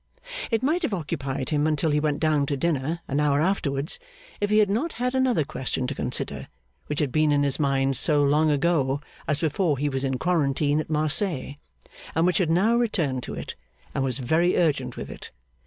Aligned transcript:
It 0.49 0.63
might 0.63 0.81
have 0.81 0.95
occupied 0.95 1.49
him 1.51 1.67
until 1.67 1.91
he 1.91 1.99
went 1.99 2.19
down 2.19 2.47
to 2.47 2.57
dinner 2.57 3.01
an 3.07 3.19
hour 3.19 3.39
afterwards, 3.39 3.99
if 4.39 4.49
he 4.49 4.57
had 4.57 4.67
not 4.67 4.93
had 4.93 5.13
another 5.13 5.43
question 5.43 5.85
to 5.85 5.93
consider, 5.93 6.47
which 6.87 6.99
had 6.99 7.11
been 7.11 7.31
in 7.31 7.43
his 7.43 7.59
mind 7.59 7.97
so 7.97 8.23
long 8.23 8.49
ago 8.49 8.99
as 9.27 9.39
before 9.39 9.77
he 9.77 9.89
was 9.89 10.03
in 10.03 10.17
quarantine 10.17 10.79
at 10.79 10.89
Marseilles, 10.89 11.57
and 12.15 12.25
which 12.25 12.39
had 12.39 12.49
now 12.49 12.75
returned 12.75 13.21
to 13.21 13.35
it, 13.35 13.53
and 13.93 14.03
was 14.03 14.17
very 14.17 14.57
urgent 14.57 14.97
with 14.97 15.11
it. 15.11 15.29